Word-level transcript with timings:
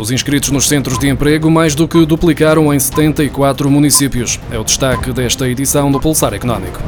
Os 0.00 0.10
inscritos 0.10 0.50
nos 0.50 0.66
centros 0.66 0.98
de 0.98 1.08
emprego 1.08 1.50
mais 1.50 1.74
do 1.74 1.86
que 1.86 2.06
duplicaram 2.06 2.72
em 2.72 2.80
74 2.80 3.70
municípios. 3.70 4.40
É 4.50 4.58
o 4.58 4.64
destaque 4.64 5.12
desta 5.12 5.46
edição 5.46 5.92
do 5.92 6.00
Pulsar 6.00 6.32
Económico. 6.32 6.80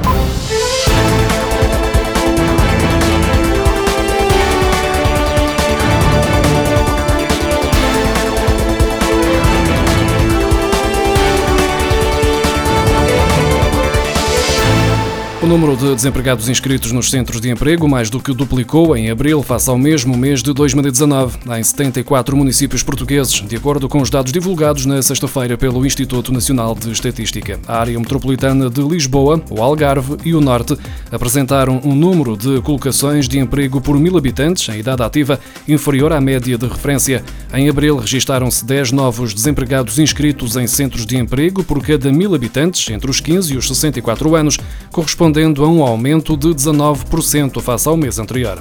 O 15.43 15.46
número 15.46 15.77
de 15.77 15.93
desempregados 15.96 16.48
inscritos 16.48 16.93
nos 16.93 17.11
centros 17.11 17.40
de 17.40 17.50
emprego 17.50 17.88
mais 17.88 18.09
do 18.09 18.20
que 18.20 18.32
duplicou 18.32 18.96
em 18.96 19.11
abril 19.11 19.42
face 19.42 19.68
ao 19.68 19.77
mesmo 19.77 20.16
mês 20.16 20.41
de 20.41 20.52
2019, 20.52 21.36
em 21.59 21.64
74 21.64 22.36
municípios 22.36 22.84
portugueses, 22.84 23.42
de 23.42 23.56
acordo 23.56 23.88
com 23.88 24.00
os 24.00 24.09
dados 24.09 24.30
divulgados 24.30 24.86
na 24.86 25.02
sexta-feira 25.02 25.59
pelo 25.59 25.84
Instituto 25.84 26.33
Nacional 26.33 26.77
de 26.77 26.92
Estatística. 26.92 27.59
A 27.66 27.80
área 27.80 27.98
metropolitana 27.98 28.70
de 28.70 28.80
Lisboa, 28.83 29.42
o 29.50 29.60
Algarve 29.60 30.16
e 30.24 30.33
o 30.33 30.41
Norte 30.41 30.78
apresentaram 31.10 31.80
um 31.84 31.92
número 31.92 32.36
de 32.36 32.61
colocações 32.62 33.27
de 33.27 33.41
emprego 33.41 33.80
por 33.80 33.98
mil 33.98 34.16
habitantes 34.16 34.69
em 34.69 34.78
idade 34.78 35.02
ativa 35.02 35.41
inferior 35.66 36.12
à 36.12 36.20
média 36.20 36.56
de 36.56 36.66
referência. 36.69 37.20
Em 37.52 37.69
abril, 37.69 37.97
registaram-se 37.97 38.64
10 38.64 38.92
novos 38.92 39.34
desempregados 39.34 39.98
inscritos 39.98 40.56
em 40.56 40.69
centros 40.69 41.05
de 41.05 41.16
emprego 41.16 41.64
por 41.64 41.84
cada 41.84 42.12
mil 42.12 42.33
habitantes 42.33 42.88
entre 42.91 43.11
os 43.11 43.19
15 43.19 43.55
e 43.55 43.56
os 43.56 43.66
64 43.66 44.36
anos, 44.36 44.56
correspondendo 44.92 45.33
correspondendo 45.42 45.64
a 45.64 45.69
um 45.69 45.82
aumento 45.82 46.37
de 46.37 46.48
19% 46.48 47.60
face 47.60 47.88
ao 47.88 47.96
mês 47.96 48.19
anterior. 48.19 48.60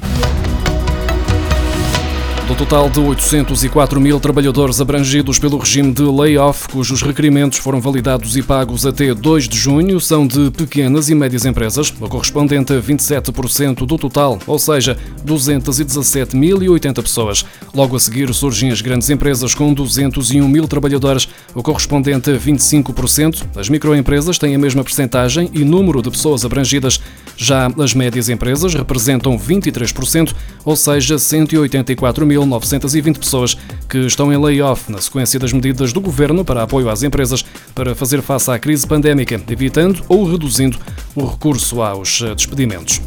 Do 2.51 2.57
total 2.57 2.89
de 2.89 2.99
804 2.99 4.01
mil 4.01 4.19
trabalhadores 4.19 4.81
abrangidos 4.81 5.39
pelo 5.39 5.57
regime 5.57 5.93
de 5.93 6.01
layoff, 6.01 6.67
cujos 6.67 7.01
requerimentos 7.01 7.57
foram 7.59 7.79
validados 7.79 8.35
e 8.35 8.43
pagos 8.43 8.85
até 8.85 9.13
2 9.13 9.47
de 9.47 9.57
junho, 9.57 10.01
são 10.01 10.27
de 10.27 10.51
pequenas 10.51 11.07
e 11.07 11.15
médias 11.15 11.45
empresas, 11.45 11.93
o 11.97 12.09
correspondente 12.09 12.73
a 12.73 12.81
27% 12.81 13.85
do 13.85 13.97
total, 13.97 14.37
ou 14.45 14.59
seja, 14.59 14.97
217.080 15.25 17.01
pessoas. 17.01 17.45
Logo 17.73 17.95
a 17.95 17.99
seguir 18.01 18.33
surgem 18.33 18.69
as 18.69 18.81
grandes 18.81 19.09
empresas 19.09 19.55
com 19.55 19.73
201 19.73 20.45
mil 20.45 20.67
trabalhadores, 20.67 21.29
o 21.55 21.63
correspondente 21.63 22.31
a 22.31 22.37
25%. 22.37 23.45
As 23.55 23.69
microempresas 23.69 24.37
têm 24.37 24.55
a 24.55 24.59
mesma 24.59 24.83
percentagem 24.83 25.49
e 25.53 25.63
número 25.63 26.01
de 26.01 26.11
pessoas 26.11 26.43
abrangidas. 26.43 26.99
Já 27.43 27.71
as 27.79 27.95
médias 27.95 28.29
empresas 28.29 28.75
representam 28.75 29.35
23%, 29.35 30.31
ou 30.63 30.75
seja, 30.75 31.17
184 31.17 32.23
mil 32.23 32.43
1.920 32.43 33.17
pessoas 33.17 33.57
que 33.89 33.97
estão 33.97 34.31
em 34.31 34.37
layoff 34.37 34.91
na 34.91 35.01
sequência 35.01 35.39
das 35.39 35.51
medidas 35.51 35.91
do 35.91 35.99
governo 35.99 36.45
para 36.45 36.61
apoio 36.61 36.87
às 36.87 37.01
empresas 37.01 37.43
para 37.73 37.95
fazer 37.95 38.21
face 38.21 38.51
à 38.51 38.59
crise 38.59 38.85
pandémica, 38.85 39.41
evitando 39.49 40.03
ou 40.07 40.23
reduzindo 40.23 40.77
o 41.15 41.25
recurso 41.25 41.81
aos 41.81 42.21
despedimentos. 42.35 43.01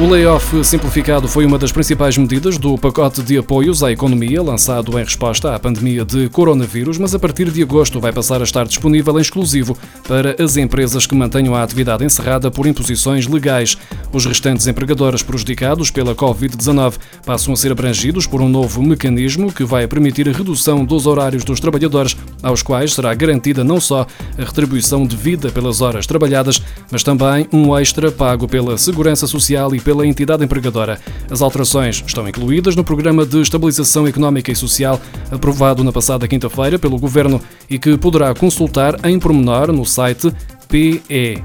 O 0.00 0.06
layoff 0.06 0.64
simplificado 0.64 1.28
foi 1.28 1.44
uma 1.44 1.58
das 1.58 1.70
principais 1.70 2.16
medidas 2.16 2.58
do 2.58 2.76
pacote 2.76 3.22
de 3.22 3.38
apoios 3.38 3.84
à 3.84 3.92
economia 3.92 4.42
lançado 4.42 4.98
em 4.98 5.04
resposta 5.04 5.54
à 5.54 5.58
pandemia 5.58 6.04
de 6.04 6.28
coronavírus, 6.30 6.98
mas 6.98 7.14
a 7.14 7.18
partir 7.18 7.50
de 7.50 7.62
agosto 7.62 8.00
vai 8.00 8.10
passar 8.10 8.40
a 8.40 8.44
estar 8.44 8.64
disponível 8.64 9.16
em 9.18 9.20
exclusivo 9.20 9.76
para 10.08 10.42
as 10.42 10.56
empresas 10.56 11.06
que 11.06 11.14
mantenham 11.14 11.54
a 11.54 11.62
atividade 11.62 12.04
encerrada 12.04 12.50
por 12.50 12.66
imposições 12.66 13.26
legais. 13.26 13.76
Os 14.12 14.26
restantes 14.26 14.66
empregadores 14.66 15.22
prejudicados 15.22 15.90
pela 15.90 16.14
Covid-19 16.14 16.94
passam 17.24 17.52
a 17.52 17.56
ser 17.56 17.70
abrangidos 17.70 18.26
por 18.26 18.40
um 18.40 18.48
novo 18.48 18.82
mecanismo 18.82 19.52
que 19.52 19.62
vai 19.62 19.86
permitir 19.86 20.28
a 20.28 20.32
redução 20.32 20.84
dos 20.84 21.06
horários 21.06 21.44
dos 21.44 21.60
trabalhadores, 21.60 22.16
aos 22.42 22.62
quais 22.62 22.94
será 22.94 23.14
garantida 23.14 23.62
não 23.62 23.80
só 23.80 24.06
a 24.36 24.44
retribuição 24.44 25.06
devida 25.06 25.50
pelas 25.50 25.80
horas 25.80 26.06
trabalhadas, 26.06 26.60
mas 26.90 27.04
também 27.04 27.46
um 27.52 27.78
extra 27.78 28.10
pago 28.10 28.48
pela 28.48 28.76
Segurança 28.76 29.26
Social 29.26 29.74
e 29.74 29.81
pela 29.82 30.06
entidade 30.06 30.44
empregadora. 30.44 30.98
As 31.30 31.42
alterações 31.42 32.02
estão 32.06 32.28
incluídas 32.28 32.76
no 32.76 32.84
Programa 32.84 33.26
de 33.26 33.40
Estabilização 33.40 34.06
Económica 34.06 34.52
e 34.52 34.56
Social, 34.56 35.00
aprovado 35.30 35.84
na 35.84 35.92
passada 35.92 36.28
quinta-feira 36.28 36.78
pelo 36.78 36.98
Governo 36.98 37.40
e 37.68 37.78
que 37.78 37.96
poderá 37.98 38.34
consultar 38.34 39.04
em 39.04 39.18
pormenor 39.18 39.72
no 39.72 39.84
site 39.84 40.32
pees.gov.pt. 40.68 41.42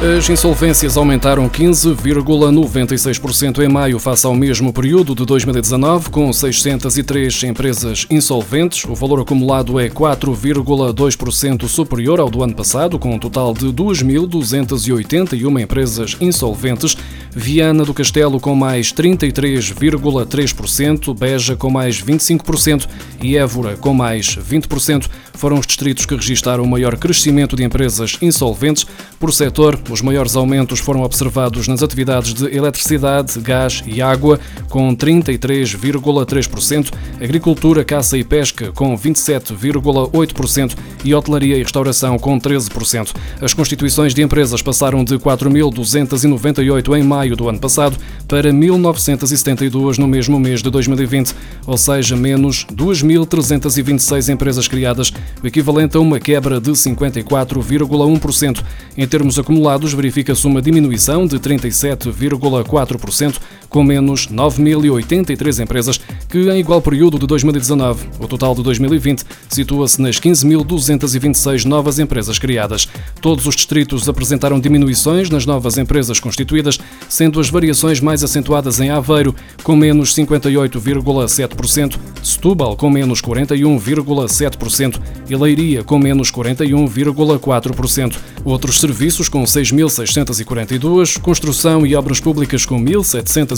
As 0.00 0.30
insolvências 0.30 0.96
aumentaram 0.96 1.48
15,96% 1.48 3.64
em 3.64 3.68
maio 3.68 3.98
face 3.98 4.24
ao 4.24 4.32
mesmo 4.32 4.72
período 4.72 5.12
de 5.12 5.26
2019, 5.26 6.10
com 6.10 6.32
603 6.32 7.42
empresas 7.42 8.06
insolventes. 8.08 8.84
O 8.84 8.94
valor 8.94 9.22
acumulado 9.22 9.80
é 9.80 9.88
4,2% 9.88 11.66
superior 11.66 12.20
ao 12.20 12.30
do 12.30 12.44
ano 12.44 12.54
passado, 12.54 12.96
com 12.96 13.12
um 13.12 13.18
total 13.18 13.52
de 13.52 13.72
2.281 13.72 15.60
empresas 15.60 16.16
insolventes. 16.20 16.96
Viana 17.32 17.84
do 17.84 17.92
Castelo 17.92 18.38
com 18.38 18.54
mais 18.54 18.92
33,3%, 18.92 21.12
Beja 21.18 21.56
com 21.56 21.70
mais 21.70 22.00
25% 22.00 22.86
e 23.20 23.36
Évora 23.36 23.76
com 23.76 23.92
mais 23.92 24.36
20% 24.36 25.08
foram 25.38 25.58
os 25.58 25.66
distritos 25.66 26.04
que 26.04 26.16
registaram 26.16 26.64
o 26.64 26.66
maior 26.66 26.96
crescimento 26.96 27.54
de 27.54 27.62
empresas 27.62 28.18
insolventes. 28.20 28.84
Por 29.20 29.32
setor, 29.32 29.76
os 29.90 30.02
maiores 30.02 30.36
aumentos 30.36 30.80
foram 30.80 31.02
observados 31.02 31.66
nas 31.68 31.82
atividades 31.82 32.34
de 32.34 32.44
eletricidade, 32.54 33.38
gás 33.40 33.82
e 33.86 34.02
água, 34.02 34.38
com 34.68 34.94
33,3%, 34.94 36.92
agricultura, 37.20 37.84
caça 37.84 38.18
e 38.18 38.24
pesca, 38.24 38.70
com 38.72 38.96
27,8% 38.96 40.76
e 41.04 41.14
hotelaria 41.14 41.56
e 41.56 41.62
restauração, 41.62 42.18
com 42.18 42.38
13%. 42.38 43.14
As 43.40 43.54
constituições 43.54 44.14
de 44.14 44.22
empresas 44.22 44.62
passaram 44.62 45.04
de 45.04 45.16
4.298 45.18 46.98
em 46.98 47.02
maio 47.02 47.36
do 47.36 47.48
ano 47.48 47.58
passado 47.58 47.96
para 48.26 48.52
1.972 48.52 49.98
no 49.98 50.06
mesmo 50.06 50.38
mês 50.38 50.62
de 50.62 50.70
2020, 50.70 51.34
ou 51.66 51.76
seja, 51.76 52.16
menos 52.16 52.66
2.326 52.72 54.32
empresas 54.32 54.68
criadas, 54.68 55.12
o 55.42 55.46
equivalente 55.46 55.96
a 55.96 56.00
uma 56.00 56.20
quebra 56.20 56.60
de 56.60 56.70
54,1%. 56.72 58.62
Em 58.96 59.06
termos 59.06 59.38
acumulados, 59.38 59.77
verifica-se 59.94 60.46
uma 60.46 60.60
diminuição 60.60 61.26
de 61.26 61.38
37,4%, 61.38 63.38
com 63.68 63.82
menos 63.82 64.28
9.083 64.28 65.62
empresas 65.62 66.00
que 66.28 66.38
em 66.38 66.58
igual 66.58 66.80
período 66.80 67.18
de 67.18 67.26
2019. 67.26 68.06
O 68.18 68.26
total 68.26 68.54
de 68.54 68.62
2020 68.62 69.24
situa-se 69.48 70.00
nas 70.00 70.20
15.226 70.20 71.64
novas 71.64 71.98
empresas 71.98 72.38
criadas. 72.38 72.88
Todos 73.20 73.46
os 73.46 73.54
distritos 73.54 74.08
apresentaram 74.08 74.60
diminuições 74.60 75.30
nas 75.30 75.46
novas 75.46 75.78
empresas 75.78 76.20
constituídas, 76.20 76.78
sendo 77.08 77.40
as 77.40 77.50
variações 77.50 78.00
mais 78.00 78.22
acentuadas 78.24 78.80
em 78.80 78.90
Aveiro, 78.90 79.34
com 79.62 79.76
menos 79.76 80.14
58,7%, 80.14 81.98
Setúbal, 82.22 82.76
com 82.76 82.90
menos 82.90 83.20
41,7% 83.22 85.00
e 85.28 85.36
Leiria, 85.36 85.82
com 85.84 85.98
menos 85.98 86.30
41,4%. 86.30 88.16
Outros 88.44 88.80
serviços, 88.80 89.28
com 89.28 89.42
6.642, 89.44 91.20
construção 91.20 91.86
e 91.86 91.94
obras 91.94 92.20
públicas, 92.20 92.64
com 92.64 92.78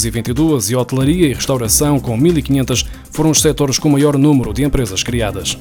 1.722 0.00 0.70
e 0.70 0.76
hotelaria 0.76 1.28
e 1.28 1.34
restauração, 1.34 2.00
com 2.00 2.18
1.500, 2.18 2.86
foram 3.10 3.30
os 3.30 3.40
setores 3.40 3.78
com 3.78 3.88
maior 3.90 4.16
número 4.16 4.52
de 4.52 4.64
empresas 4.64 5.02
criadas. 5.02 5.58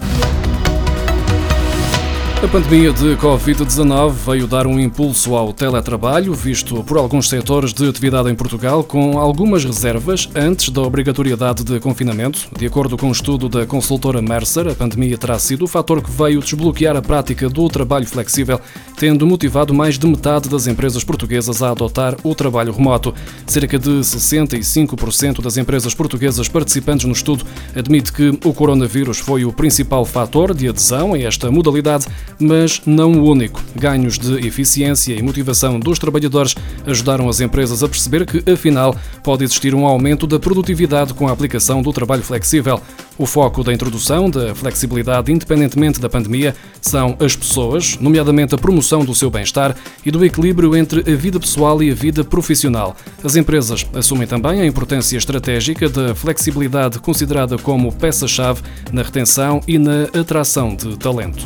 A 2.42 2.48
pandemia 2.48 2.94
de 2.94 3.18
Covid-19 3.18 4.12
veio 4.12 4.48
dar 4.48 4.66
um 4.66 4.80
impulso 4.80 5.36
ao 5.36 5.52
teletrabalho, 5.52 6.34
visto 6.34 6.82
por 6.86 6.98
alguns 6.98 7.28
setores 7.28 7.74
de 7.74 7.86
atividade 7.86 8.32
em 8.32 8.36
Portugal, 8.36 8.82
com 8.82 9.20
algumas 9.20 9.66
reservas 9.66 10.30
antes 10.34 10.70
da 10.70 10.82
obrigatoriedade 10.82 11.66
de 11.66 11.78
confinamento. 11.82 12.48
De 12.58 12.66
acordo 12.66 12.98
com 12.98 13.08
um 13.08 13.12
estudo 13.12 13.50
da 13.50 13.66
consultora 13.66 14.22
Mercer, 14.22 14.70
a 14.70 14.74
pandemia 14.74 15.18
terá 15.18 15.38
sido 15.38 15.66
o 15.66 15.68
fator 15.68 16.02
que 16.02 16.10
veio 16.10 16.40
desbloquear 16.40 16.96
a 16.96 17.02
prática 17.02 17.50
do 17.50 17.68
trabalho 17.68 18.08
flexível, 18.08 18.62
tendo 19.00 19.26
motivado 19.26 19.74
mais 19.74 19.98
de 19.98 20.06
metade 20.06 20.50
das 20.50 20.68
empresas 20.68 21.06
portuguesas 21.06 21.64
a 21.64 21.72
adotar 21.72 22.18
o 22.22 22.36
trabalho 22.36 22.74
remoto. 22.74 23.16
Cerca 23.48 23.80
de 23.80 23.90
65% 23.90 25.42
das 25.42 25.56
empresas 25.56 25.96
portuguesas 25.96 26.50
participantes 26.50 27.06
no 27.06 27.14
estudo 27.14 27.46
admite 27.74 28.12
que 28.12 28.38
o 28.44 28.54
coronavírus 28.54 29.18
foi 29.18 29.46
o 29.46 29.54
principal 29.54 30.04
fator 30.04 30.54
de 30.54 30.68
adesão 30.68 31.14
a 31.14 31.20
esta 31.20 31.50
modalidade 31.50 32.08
mas 32.38 32.82
não 32.86 33.14
o 33.14 33.24
único. 33.24 33.62
Ganhos 33.74 34.20
de 34.20 34.46
eficiência 34.46 35.14
e 35.14 35.22
motivação 35.22 35.80
dos 35.80 35.98
trabalhadores 35.98 36.54
ajudaram 36.86 37.30
as 37.30 37.40
empresas 37.40 37.82
a 37.82 37.88
perceber 37.88 38.26
que, 38.26 38.52
afinal, 38.52 38.94
pode 39.24 39.46
existir 39.46 39.74
um 39.74 39.86
aumento 39.86 40.28
da 40.28 40.40
produtividade 40.40 41.14
com 41.14 41.28
a 41.28 41.32
aplicação 41.32 41.82
do 41.82 41.94
trabalho 41.94 42.22
flexível. 42.22 42.82
O 43.20 43.26
foco 43.26 43.66
da 43.66 43.74
introdução 43.74 44.30
da 44.30 44.56
flexibilidade, 44.56 45.30
independentemente 45.30 46.00
da 46.00 46.08
pandemia, 46.08 46.56
são 46.80 47.18
as 47.20 47.36
pessoas, 47.36 47.98
nomeadamente 48.00 48.56
a 48.56 48.58
promoção 48.58 49.04
do 49.04 49.14
seu 49.14 49.30
bem-estar 49.30 49.76
e 50.06 50.10
do 50.10 50.24
equilíbrio 50.24 50.74
entre 50.74 51.02
a 51.02 51.16
vida 51.18 51.38
pessoal 51.38 51.84
e 51.84 51.92
a 51.92 51.94
vida 51.94 52.24
profissional. 52.24 52.96
As 53.22 53.36
empresas 53.36 53.86
assumem 53.94 54.26
também 54.26 54.62
a 54.62 54.66
importância 54.66 55.18
estratégica 55.18 55.90
da 55.90 56.16
flexibilidade 56.16 56.98
considerada 57.00 57.58
como 57.58 57.92
peça-chave 57.92 58.62
na 58.90 59.02
retenção 59.02 59.60
e 59.68 59.78
na 59.78 60.04
atração 60.18 60.74
de 60.74 60.98
talento. 60.98 61.46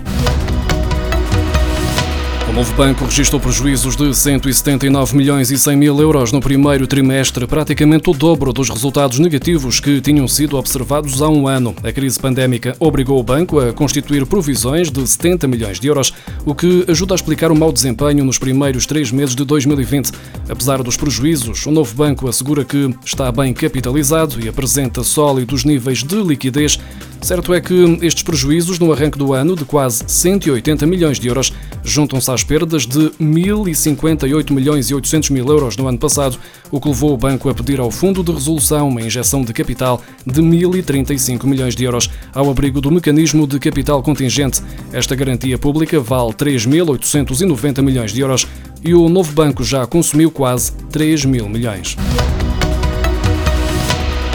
O 2.54 2.56
novo 2.56 2.72
banco 2.76 3.04
registrou 3.06 3.42
prejuízos 3.42 3.96
de 3.96 4.14
179 4.14 5.18
milhões 5.18 5.50
e 5.50 5.58
100 5.58 5.76
mil 5.76 6.00
euros 6.00 6.32
no 6.32 6.40
primeiro 6.40 6.86
trimestre, 6.86 7.48
praticamente 7.48 8.12
o 8.12 8.14
dobro 8.14 8.54
dos 8.54 8.70
resultados 8.70 9.18
negativos 9.18 9.80
que 9.80 10.00
tinham 10.00 10.28
sido 10.28 10.56
observados 10.56 11.20
há 11.20 11.28
um 11.28 11.48
ano. 11.48 11.74
A 11.84 11.92
crise 11.92 12.20
pandémica 12.20 12.76
obrigou 12.80 13.20
o 13.20 13.24
banco 13.24 13.60
a 13.60 13.74
constituir 13.74 14.24
provisões 14.28 14.92
de 14.92 15.06
70 15.06 15.48
milhões 15.48 15.80
de 15.80 15.88
euros, 15.88 16.14
o 16.46 16.54
que 16.54 16.86
ajuda 16.88 17.16
a 17.16 17.18
explicar 17.18 17.52
o 17.52 17.56
mau 17.56 17.72
desempenho 17.72 18.24
nos 18.24 18.38
primeiros 18.38 18.86
três 18.86 19.12
meses 19.12 19.36
de 19.36 19.44
2020. 19.46 20.12
Apesar 20.48 20.84
dos 20.84 20.96
prejuízos, 20.96 21.66
o 21.66 21.72
novo 21.72 21.96
banco 21.96 22.30
assegura 22.30 22.64
que 22.64 22.96
está 23.04 23.32
bem 23.32 23.52
capitalizado 23.52 24.40
e 24.40 24.48
apresenta 24.48 25.04
sólidos 25.04 25.66
níveis 25.66 26.04
de 26.04 26.22
liquidez. 26.22 26.80
Certo 27.24 27.54
é 27.54 27.62
que 27.62 27.74
estes 28.02 28.22
prejuízos 28.22 28.80
no 28.80 28.92
arranque 28.92 29.18
do 29.18 29.32
ano, 29.32 29.56
de 29.56 29.64
quase 29.64 30.04
180 30.06 30.86
milhões 30.86 31.18
de 31.18 31.30
euros, 31.30 31.54
juntam-se 31.82 32.30
às 32.30 32.44
perdas 32.44 32.86
de 32.86 33.12
1.058 33.12 34.52
milhões 34.52 34.90
e 34.90 34.94
800 34.94 35.30
mil 35.30 35.48
euros 35.48 35.78
no 35.78 35.88
ano 35.88 35.98
passado, 35.98 36.38
o 36.70 36.82
que 36.82 36.90
levou 36.90 37.14
o 37.14 37.18
banco 37.18 37.48
a 37.48 37.54
pedir 37.54 37.80
ao 37.80 37.90
Fundo 37.90 38.22
de 38.22 38.34
Resolução 38.34 38.90
uma 38.90 39.02
injeção 39.02 39.42
de 39.42 39.54
capital 39.54 40.02
de 40.28 40.42
1.035 40.42 41.46
milhões 41.46 41.78
de 41.78 41.86
euros 41.86 42.10
ao 42.34 42.52
abrigo 42.52 42.82
do 42.82 42.92
mecanismo 42.92 43.48
de 43.48 43.58
capital 43.58 44.04
contingente. 44.04 44.62
Esta 44.92 45.16
garantia 45.16 45.58
pública 45.58 46.02
vale 46.02 46.34
3.890 46.34 47.82
milhões 47.82 48.12
de 48.12 48.20
euros 48.20 48.46
e 48.84 48.94
o 48.94 49.08
novo 49.08 49.32
banco 49.32 49.64
já 49.64 49.88
consumiu 49.88 50.30
quase 50.30 50.74
3 50.92 51.24
mil 51.24 51.48
milhões. 51.48 51.96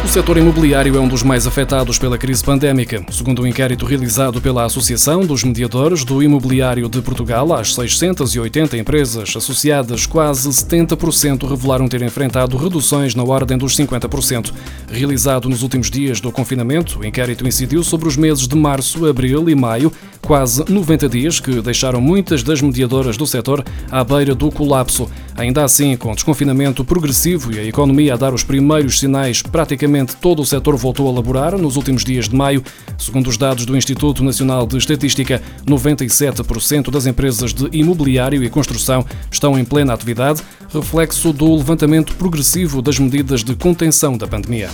O 0.08 0.10
setor 0.10 0.38
imobiliário 0.38 0.96
é 0.96 0.99
um 0.99 1.06
dos 1.06 1.22
mais 1.22 1.46
afetados 1.46 1.99
pela 1.99 2.16
crise 2.16 2.43
pandémica. 2.43 3.05
Segundo 3.10 3.43
um 3.43 3.46
inquérito 3.46 3.84
realizado 3.84 4.40
pela 4.40 4.64
Associação 4.64 5.20
dos 5.20 5.44
Mediadores 5.44 6.02
do 6.02 6.22
Imobiliário 6.22 6.88
de 6.88 7.02
Portugal, 7.02 7.52
às 7.52 7.75
680 7.75 8.78
empresas 8.78 9.37
associadas, 9.37 10.06
quase 10.06 10.49
70% 10.49 11.46
revelaram 11.46 11.87
ter 11.88 12.00
enfrentado 12.00 12.56
reduções 12.56 13.14
na 13.14 13.22
ordem 13.22 13.58
dos 13.58 13.76
50%. 13.76 14.50
Realizado 14.90 15.46
nos 15.46 15.62
últimos 15.62 15.90
dias 15.90 16.22
do 16.22 16.32
confinamento, 16.32 17.00
o 17.00 17.05
inquérito 17.05 17.46
incidiu 17.46 17.84
sobre 17.84 18.08
os 18.08 18.16
meses 18.16 18.49
de 18.49 18.56
março, 18.56 19.05
abril 19.05 19.50
e 19.50 19.55
maio, 19.55 19.93
quase 20.22 20.64
90 20.70 21.06
dias 21.06 21.38
que 21.38 21.60
deixaram 21.60 22.00
muitas 22.00 22.43
das 22.43 22.62
mediadoras 22.62 23.19
do 23.19 23.26
setor 23.26 23.62
à 23.90 24.02
beira 24.02 24.34
do 24.34 24.50
colapso. 24.50 25.06
Ainda 25.38 25.62
assim, 25.62 25.96
com 25.96 26.12
desconfinamento 26.12 26.85
progressivo 26.85 27.52
e 27.52 27.61
a 27.61 27.64
economia 27.64 28.14
a 28.14 28.17
dar 28.17 28.35
os 28.35 28.43
primeiros 28.43 28.99
sinais 28.99 29.40
praticamente 29.40 30.17
todo 30.17 30.43
o 30.43 30.44
setor 30.44 30.76
voltou 30.76 31.08
a 31.08 31.12
laborar 31.12 31.56
nos 31.56 31.76
últimos 31.76 32.05
dias 32.05 32.29
de 32.29 32.35
maio. 32.35 32.61
Segundo 32.99 33.29
os 33.29 33.37
dados 33.37 33.64
do 33.64 33.76
Instituto 33.76 34.25
Nacional 34.25 34.67
de 34.67 34.76
Estatística, 34.76 35.40
97% 35.64 36.90
das 36.90 37.06
empresas 37.06 37.55
de 37.55 37.69
imobiliário 37.70 38.43
e 38.43 38.50
construção 38.50 39.06
estão 39.31 39.56
em 39.56 39.64
plena 39.64 39.94
atividade, 39.94 40.43
reflexo 40.75 41.32
do 41.32 41.55
levantamento 41.55 42.17
progressivo 42.17 42.82
das 42.82 42.99
medidas 42.99 43.44
de 43.44 43.55
contenção 43.55 44.19
da 44.19 44.26
pandemia. 44.26 44.69